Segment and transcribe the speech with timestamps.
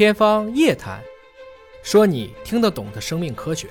[0.00, 0.98] 天方夜谭，
[1.82, 3.68] 说你听得懂的生命科学。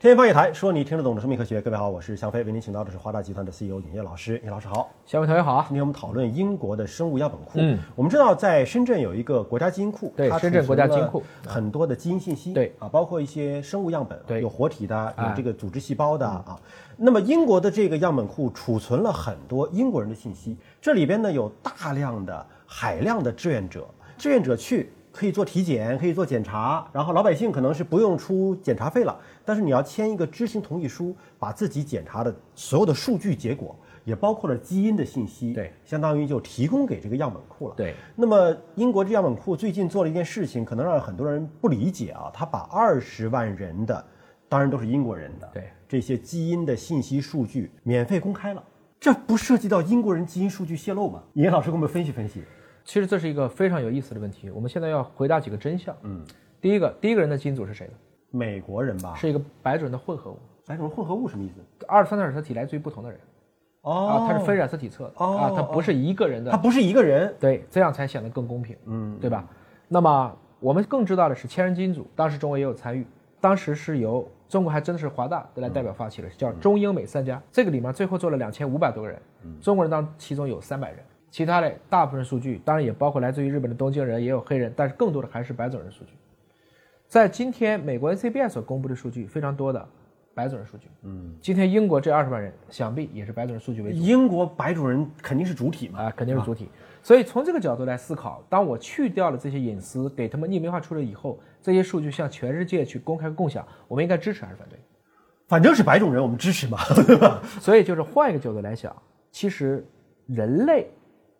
[0.00, 1.60] 天方夜谭，说你听得懂的生命科学。
[1.60, 4.42] 各位好，我是向飞，为您请到的是华大集团的 CEO 尹烨老师。
[4.44, 5.64] 尹老师好，小伟同学好。
[5.68, 7.60] 今天我们讨论英国的生物样本库。
[7.60, 16.60] 嗯，我们知道在深圳有一个国家基因库，它对深圳国家基因库很多的基因信息，对啊，包括一些生物样本，对有活体的，有哎这个组织细胞的啊。
[16.96, 23.86] 那么英国的这个样本库储存了很多英国人的信息，这里边呢有大量的海量的志愿者，
[24.18, 24.90] 志愿者去。
[25.14, 37.74] 可以做体检，可以做检查，然后老百姓可能是不用出检查费了，但是你要签一个知情同意书，把自己检查的所有的数据结果，也包括了基因的信息，对，相当于就提供给这个样本库了。
[37.76, 44.04] 对，那么英国这样本库最近做了一件事情，可能让很多人不理解啊，他把二十万人的，
[44.48, 48.60] 当然都是英国人的，对这些基因的信息数据免费公开了，
[48.98, 51.22] 这不涉及到英国人基因数据泄露吗？
[51.34, 52.42] 尹老师给我们分析分析。
[52.84, 54.50] 其实这是一个非常有意思的问题。
[54.50, 55.96] 我们现在要回答几个真相。
[56.02, 56.22] 嗯，
[56.60, 57.92] 第一个，第一个人的基因组是谁的？
[58.30, 60.38] 美国人吧，是一个白种人的混合物。
[60.66, 61.54] 白种人混合物什么意思？
[61.86, 63.20] 二十三的染色体来自于不同的人
[63.82, 66.50] 哦啊，它是非染色体测的哦啊，它不是一个人的。
[66.50, 69.46] 他不是一个人，对，这样才显得更公平，嗯，对吧？
[69.88, 73.06] 那么我们更知道的是千人基因组，当时中国也有参与，
[73.40, 77.40] 当时是由中国还真的是华大来代表发起的，叫中英美三家。
[77.52, 79.20] 这个里面最后做了两千五百多个人，
[79.60, 80.98] 中国人当其中有三百人，
[81.34, 86.12] 其他的大部分数据当然也包括来自于日本的东京人，也有黑人，但是更多的还是白种人数据。
[87.08, 89.84] 在今天美国 NCBI 所公布的数据非常多的
[90.32, 93.96] 白种人数据，嗯，今天英国这二十万人想必也是白种人数据为主。
[93.96, 96.04] 英国白种人肯定是主体嘛。
[96.04, 96.68] 啊，肯定是主体。
[97.02, 104.78] 所以从这个角度来思考，当我去掉了这些隐私，给他们匿名化处理以后，这些数据向全世界去公开共享，我们应该支持还是反对？
[105.48, 107.42] 反正是白种人，我们支持嘛，对吧？
[107.58, 108.94] 所以就是换一个角度来想，
[109.32, 109.84] 其实
[110.28, 110.88] 人类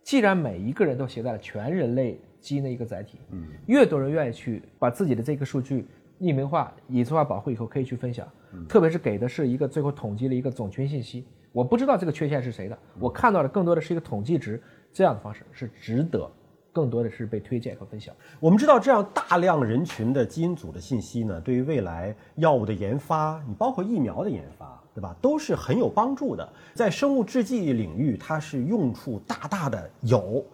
[0.04, 5.86] 既然每一个人都携带了全人类基因的一个载体，嗯，越多人愿意去把自己的这个数据
[6.20, 8.28] 匿名化、隐私化保护以后，可以去分享，
[8.68, 14.62] 特别是给的是一个最后统计了一个总群信息，我不知道这个缺陷是谁的，我看到的更多的是一个统计值，
[14.92, 16.30] 这样的方式是值得，
[16.74, 18.12] 更多的是被推荐和分享。
[18.40, 26.46] 我们知道，这样大量人群的基因组的信息呢，对于未来药物的研发，你包括疫苗的研发，对吧，都是很有帮助的。
[26.74, 30.44] 在生物制剂领域，它是用处大大的有。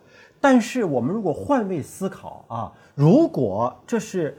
[0.43, 4.37] 但是我们如果换位思考啊，如果这是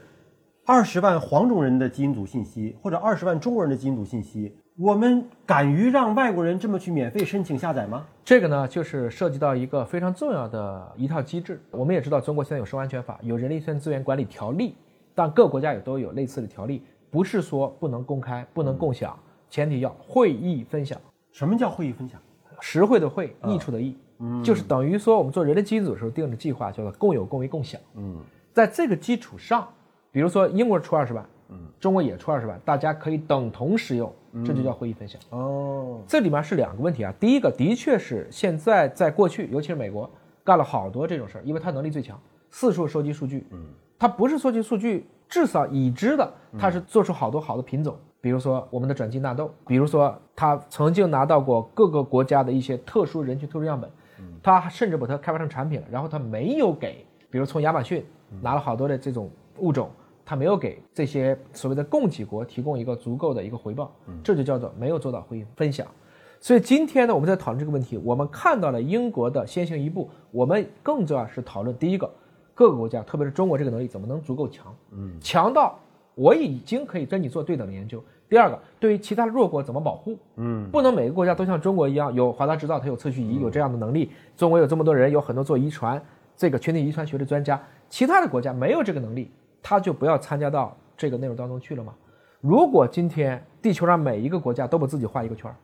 [0.64, 8.06] 二十万黄种人的基因组信息，或者二十万中国人的基因组信息，我们敢于让外国人这么去免费申请下载吗？
[8.24, 11.60] 这个呢，就是涉及到一个非常重要的一套机制。
[11.70, 14.74] 我们也知道，中国现在有生物安全法，有人力资源管理条例，
[15.14, 19.18] 但各国家也都有类似的条例，不是说不能公开、不能共享，
[19.50, 20.98] 前提要会议分享。
[21.32, 22.18] 什么叫会议分享？
[22.58, 23.94] 实惠的惠，益处的益，
[24.42, 27.78] 就是等于说我们做人类基因组的时候定的计划叫做共有、共为、共享。
[27.94, 28.16] 嗯，
[28.54, 29.68] 在这个基础上，
[30.10, 34.10] 比如说英国出二十万，嗯，中国也出二十万，大家可以等同使用，
[34.44, 35.20] 这就叫会议分享。
[35.30, 37.12] 哦，这里面是两个问题啊。
[37.20, 40.10] 第一个，的确是现在在过去，尤其是美国
[40.42, 42.18] 干了好多这种事儿，因为它能力最强，
[42.50, 43.46] 四处收集数据。
[43.50, 43.66] 嗯，
[43.98, 47.94] 它不是收集数据，至少已知的，它是做出好多好的品种。
[48.20, 53.90] 比如说我们的转基因纳豆，比如说他曾经拿到过各个国家的一些特殊人群特殊样本，
[54.42, 58.04] 他甚至把它开发成产品了，然后他没有给，比如从亚马逊
[58.40, 59.28] 拿了好多的这种
[59.58, 59.90] 物种。
[60.24, 65.86] 它没有给这些所谓的供给国提供一个足够的一个回报，这就叫做没有做到回应分享。
[66.40, 72.10] 所以今天呢，我们在讨论这个问题，我们看到了英国的先行一步，我们更重要是讨论第一个，
[72.54, 75.78] 各个国家，特别是中国这个能力怎么能足够强，嗯，强到
[76.14, 78.02] 我已经可以跟你做对等的研究。
[78.28, 84.10] 第二个，对于其他的弱国怎么保护，嗯，不能每个国家都像中国一样有华大制造，它有测序仪，有这样的能力。
[84.36, 86.02] 中国有这么多人，有很多做遗传
[86.36, 89.30] 这个群体遗传学的专家，其他的国家没有这个能力。
[89.72, 91.94] 他就不要参加到这个内容当中去了吗？
[92.42, 95.56] 如果今天地球上每一个国家都把自己画一个圈儿，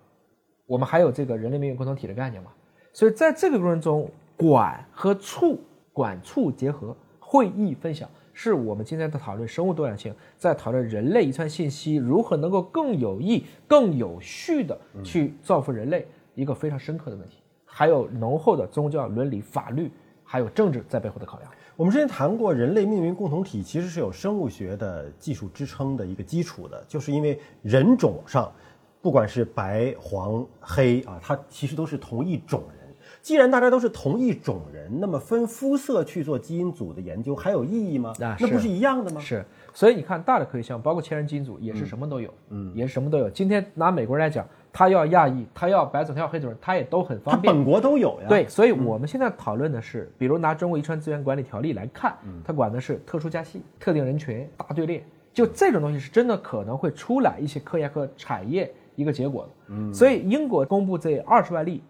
[0.65, 2.51] 我们还有这个人类命运共同体的概念吗？
[2.95, 5.61] 所以在这个过程中，管和促、
[5.93, 19.93] 管促结合、会议分享，是我们今天的讨论生物多样性，在讨论人类遗传信息如何能够更有益、更有序的去造福人类一个非常深刻的问题，还有浓厚的宗教、伦理、法律，
[20.31, 21.51] 还有政治在背后的考量。
[21.75, 28.53] 我们之前谈过，人类命运共同体其实是有生物学的技术支撑的一个基础的，就是因为人种上，
[29.01, 32.79] 不管是白、黄、黑啊，它其实都是同一种人。
[33.23, 38.13] 既然大家都是同一种人，那么分肤色去做基因组的研究还有意义吗？
[38.21, 39.21] 啊那不是一样的吗？
[39.21, 43.31] 是，所以你看大的科学项目，包括千人基因组，也是什么都有，嗯，也是什么都有。
[43.31, 44.47] 今天拿美国人来讲，
[44.79, 47.53] 他要亚裔，他要白种，他要黑种人，他也都很方便。
[47.53, 48.29] 本国都有呀。
[48.29, 59.51] 对，所以我们现在讨论的是，比如拿《中国遗传资源管理条例》来看，它管的是特殊加系、特定人群、大队列，就这种东西是真的可能会出来一些科研和产业一个结果的。
[59.71, 61.83] 嗯，所以英国公布这二十万例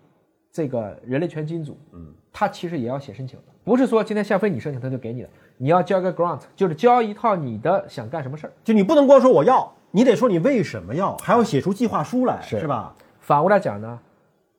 [0.50, 8.52] 这个人类全基因组，嗯，它其实也要写申请的，不是说今天夏飞你申请他就给你的，你要交个 grant，就是交一套你的想干什么事儿。
[8.64, 12.94] 就你不能光说我要，你得说你为什么要，还要写出计划书来，是是吧？
[13.20, 13.98] 反过来讲呢，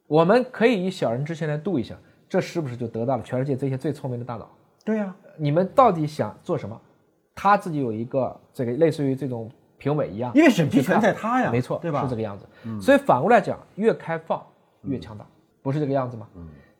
[0.07, 1.95] 我们可以以小人之心来度一下，
[2.27, 4.49] 这是不是就得到了全世界这些最聪明的大脑？
[4.83, 6.79] 对呀、你们到底想做什么？
[7.35, 12.03] 他自己有一个这个类似于这种评委一样，因为审批权在他呀，没错，对吧？
[12.03, 12.45] 是这个样子。
[12.81, 14.43] 所以反过来讲，越开放
[14.83, 15.25] 越强大，
[15.61, 16.27] 不是这个样子吗？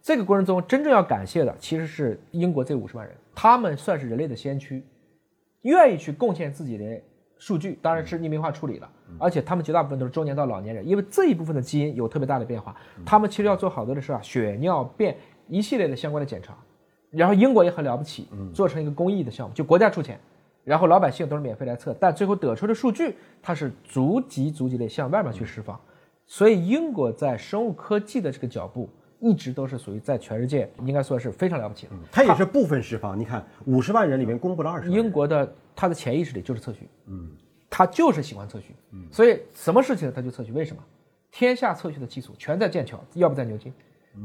[0.02, 4.84] 这个过程中真正要感谢的其实是英国这五十万人，他们算是人类的先驱，
[5.62, 7.02] 愿意去贡献自己的
[7.40, 8.88] 数据，当然是匿名化处理了，
[9.18, 16.56] 而且他们绝大部分都是中年到老年人，因为这一部分的基因有特别大的变化，他们其实要做好多的事啊，血尿便一系列的相关的检查，
[17.10, 20.20] 然后英国也很了不起，做成一个公益的项目，就国家出钱。
[20.66, 25.80] 然后老百姓都是免费来测，但最后得出的数据，它是逐级逐级的向外面去释放。
[26.28, 28.88] 所以英国在生物科技的这个脚步，
[29.20, 31.94] 一直都是属于在全世界应该说是非常了不起的。
[32.12, 33.20] 他也是部分释放。
[33.20, 37.30] 你看，五十万人里面公布了二十，英国的他的潜意识里就是测序，嗯，
[37.70, 40.52] 他就是喜欢测序，嗯，所以什么事情他就测序。
[40.52, 40.82] 为什么？
[41.32, 43.72] 天下测序的技术全在剑桥，要不在牛津，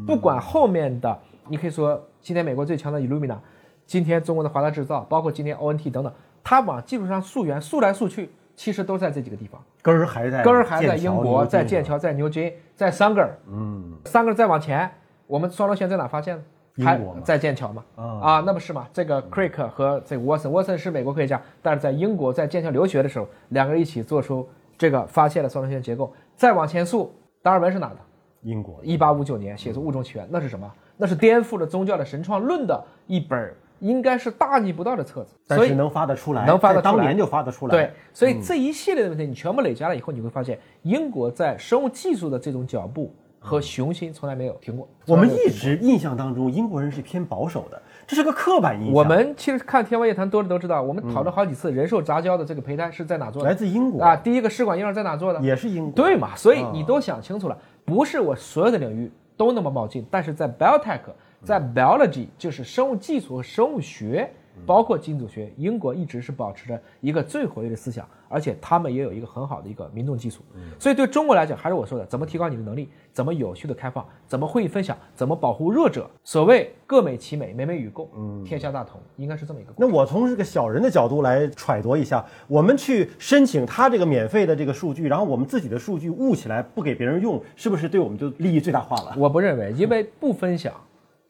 [0.07, 1.19] 不管后面的，
[1.49, 3.37] 你可以说今天美国最强的 Illumina，
[3.85, 6.11] 今天中国的华大制造，包括今天 ONT 等等，
[6.43, 9.63] 它往技术上溯源，溯来溯去，其实都在这几个地方。
[9.83, 13.37] 根儿还在，根儿还在英国，在剑桥，在牛津，在桑格尔。
[13.49, 14.91] 嗯，桑格尔再往前，
[15.27, 16.43] 我们双螺旋在哪发现的？
[16.85, 17.85] 还英国嘛在剑桥嘛？
[17.95, 18.89] 啊啊，那不是嘛？
[18.93, 26.13] 这个 Crick 和这个 Watson，Watson 是美国科学家，但是在英国在剑桥留学的时候，两个人一起做出这个发现了双螺旋结构。
[26.35, 27.97] 再往前溯，达尔文是哪的？
[28.43, 30.71] 英国一八五九年写出《物种起源》，那是什么？
[30.97, 35.37] 那是颠覆了宗教的神创论的一本，应该是大逆不道的册子。
[35.47, 37.75] 所以但是能发得出来，能发得出来当年就发得出来。
[37.75, 44.89] 对，所以这一系列的问题你全部累加了以后，你会发现英国在生物技术的这种脚步和雄心从来没有停过。
[45.07, 48.95] 我们一直印象当中，英国人是偏保守的，这是个刻板印象。
[48.95, 54.17] 我们其实看《天方夜谭》多了都知道，我们讨论好几次人兽杂交的这个胚胎是在哪做的来自英国啊？
[54.17, 55.41] 第一个试管婴儿在哪做的？
[55.41, 56.35] 也是英国，对嘛？
[56.35, 61.01] 所以你都想清楚了，不是我所有的领域都那么冒进，但是在 biotech，
[61.45, 64.31] 在 biology 就是生物技术和生物学，
[64.65, 70.43] 包括基因组学，英国一直是保持着一个最活跃的思想，而且他们也有一个很好的一个民众基础。
[70.79, 76.09] 所以对中国来讲，还是我说的，怎么提高你的能力，怎么有序的开放，怎么会议分享，怎么保护弱者。
[76.23, 78.09] 所谓各美其美，美美与共，
[78.45, 79.73] 天下大同，应该是这么一个。
[79.77, 89.17] 那我从这个小人的角度来揣度一下，我们去申请他这个免费的这个数据，然后我们自己的数据捂起来不给别人用，是不是对我们就利益最大化了？
[89.19, 90.73] 我不认为，因为不分享，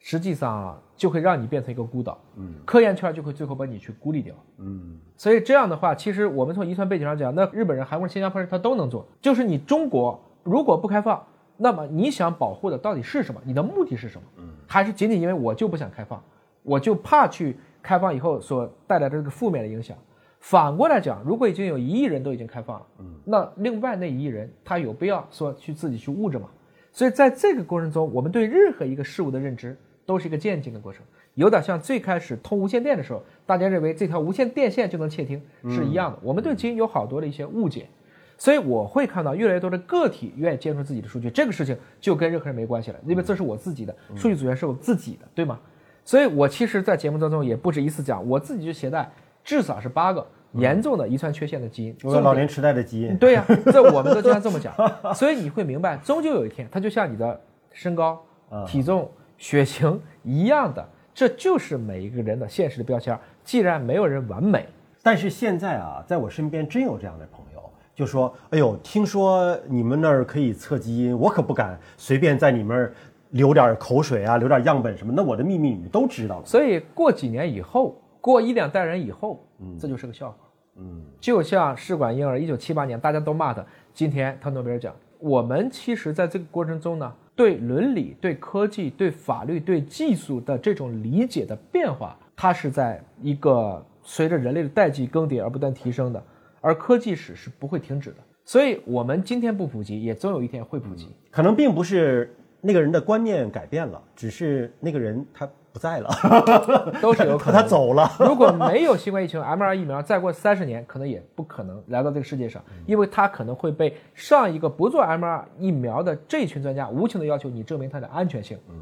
[0.06, 2.20] 实际上就会让你变成一个孤岛。
[2.36, 4.34] 嗯，科研圈就会最后把你去孤立掉。
[4.58, 9.08] 嗯，所以这样的话，其实我们从遗传背景上讲，那日本人、韩国人、新加坡人他都能做。
[9.22, 11.24] 就是你中国如果不开放，
[11.56, 13.40] 那么你想保护的到底是什么？
[13.46, 14.26] 你的目的是什么？
[14.36, 16.22] 嗯，还是仅仅因为我就不想开放，
[16.62, 19.96] 我就怕去开放以后所带来的这个负面的影响。
[20.38, 26.50] 反过来讲，如果已经有一亿人都已经开放了，嗯，那另外那一亿人他有必要说去自己去捂着吗？
[26.92, 31.02] 所以在这个过程中，我们对任何一个事物的认知都是一个渐进的过程，
[31.34, 36.18] 有点像最开始通无线电的时候，大家认为这条无线电线就能窃听是一样的。
[36.22, 37.88] 我们对基因有好多的一些误解，
[38.36, 45.58] 所以我会看到越来越多的个体愿意接触自己的数据，这个事情就跟任何人没关系了，因为这是我自己的数据组员是我自己的，对吗？
[46.04, 49.10] 所以我其实，在节目当中也不止一次讲，我自己就携带
[49.42, 53.42] 至少是八个严重的遗传缺陷的基因，我有老年痴呆的基因，对呀、
[53.72, 54.74] 这我们都经常这么讲，
[55.16, 57.40] 所以你会明白，终究有一天，它就像你的
[57.72, 58.22] 身高、
[58.66, 63.18] 体重、血型一样的，这就是每一个人的现实的标签。
[63.42, 64.66] 既然没有人完美，
[65.02, 67.60] 但是现在啊，在我身边真有这样的朋友，
[67.94, 72.94] 就说：“哎呦，听说你们那儿可以测基因，我可不敢随便在你们那儿
[73.30, 76.46] 流点口水啊，留点样本什么，那我的秘密你们都知道了。
[76.46, 80.36] 所以过几年以后，过一两代人以后，嗯这就是个笑话。
[80.76, 84.92] 嗯，就像试管婴儿，一九七八年大家都骂他，今天他诺贝尔奖。
[85.18, 96.22] 我们其实在这个过程中呢，对伦理、对科技、对法律、对技术的这种理解的变化，它是在一个随着人类的代际更迭而不断提升的，
[96.60, 98.16] 而科技史是不会停止的。
[98.44, 101.08] 所以，我们今天不普及，也总有一天会普及。
[101.30, 106.08] 可能并不是那个人的观念改变了，只是那个人他不在了，
[107.02, 107.60] 都是有可能。
[107.60, 108.08] 他走了。
[108.20, 118.56] 如果没有新冠疫情，mRNA 疫苗再过三十年，可能也不可能来到这个世界上，因为它可能会被上一个不做 mRNA 疫苗的这群专家无情的要求你证明它的安全性。
[118.70, 118.76] 嗯，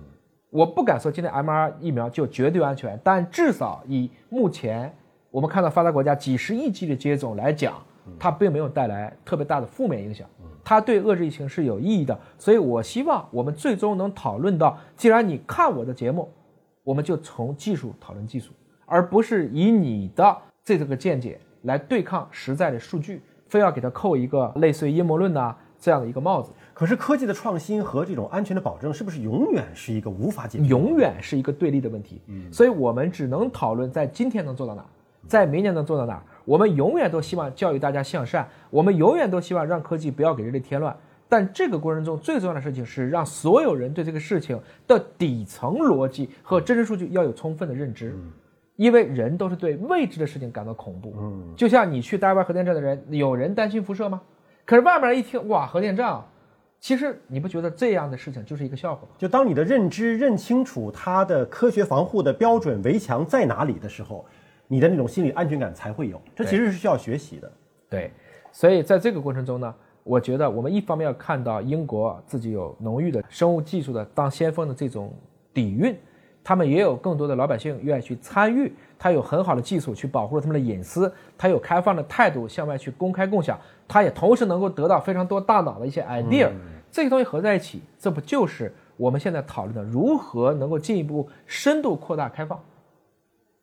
[0.51, 4.95] 我不敢说今天 mRNA 疫苗就绝对安全，但至少以目前
[5.31, 7.73] 我们看到发达国家几十亿剂的接种来讲，
[8.19, 10.29] 它并没有带来特别大的负面影响。
[10.63, 16.31] 它对遏制疫情是有意义的，所以我希望我们最终能讨论到，既然你看我的节目，
[16.85, 18.53] 我们就从技术讨论技术，
[18.87, 26.53] 而不是以你的这这个见解来对抗实在的数据，非要给它扣一个类似于阴谋论呐这样的一个帽子。
[26.75, 32.21] 可是科技的创新和这种安全的保证，是不是永远是一个无法解决、永远是一个对立的问题？
[32.27, 34.85] 嗯，所以我们只能讨论在今天能做到哪，
[35.29, 36.23] 在明年能做到哪。
[36.45, 40.97] 我们永远都希望教育大家向善，我们永远都希望让科技不要给人类添乱。
[41.33, 48.15] 但这个过程中最重要的事情是让所有人对这个事情的底层逻辑和真实数据要有充分的认知，
[48.77, 51.15] 因为人都是对未知的事情感到恐怖。
[51.19, 54.21] 嗯，就像你去大外核电站的人，有人担心辐射吗？
[54.67, 56.23] 可是外面一听，哇，核电站，
[56.79, 59.09] 其实你不觉得这样的事情就是一个笑话吗？
[59.17, 64.27] 就当你的认知认清楚它的科学防护的标准围墙在哪里的时候。
[64.69, 67.53] 你的那种心理安全感才会有，这其实是需要学习的。
[67.91, 68.11] 对，
[68.51, 75.13] 所以在这个过程中呢，我觉得我们一方面要看到英国自己有浓郁的生物技术的当先锋的这种
[75.55, 75.97] 底蕴，
[76.43, 86.51] 他们也有更多的老百姓愿意去参与，他有很好的技术去保护了他们的隐私，他有开放的态度向外去公开共享，他也同时能够得到非常多大脑的一些 idea，
[86.91, 92.59] 这些东西合在一起，这不就是我们现在讨论的如何能够进一步深度扩大开放？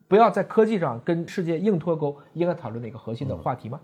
[0.08, 3.80] 不要在科技上跟世界硬脱钩，应该讨论的一个核心的话题吗？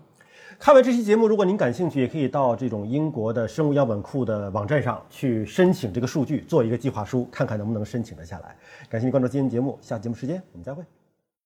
[0.58, 8.56] 看完这期节目，如果您感兴趣，也可以到这种英国的生物样本库的网站上去申请这个数据，做一个计划书，看看能不能申请得下来。
[8.88, 10.82] 感谢您关注今天节目，下期节目时间我们再会。